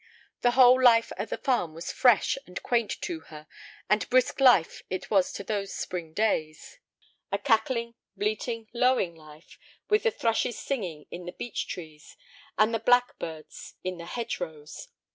The 0.41 0.51
whole 0.57 0.81
life 0.81 1.11
at 1.15 1.29
the 1.29 1.37
farm 1.37 1.75
was 1.75 1.91
fresh 1.91 2.35
and 2.47 2.63
quaint 2.63 2.89
to 3.01 3.19
her, 3.29 3.45
and 3.87 4.09
brisk 4.09 4.39
life 4.39 4.81
it 4.89 5.11
was 5.11 5.31
those 5.31 5.75
spring 5.75 6.13
days—a 6.15 7.37
cackling, 7.37 7.93
bleating, 8.17 8.67
lowing 8.73 9.13
life, 9.13 9.59
with 9.89 10.01
the 10.01 10.09
thrushes 10.09 10.57
singing 10.57 11.05
in 11.11 11.27
the 11.27 11.33
beech 11.33 11.67
trees 11.67 12.17
and 12.57 12.73
the 12.73 12.79
blackbirds 12.79 13.75
in 13.83 13.99
the 13.99 14.07
hedgerows. 14.07 14.87